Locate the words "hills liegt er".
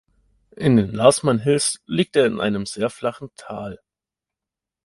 1.37-2.25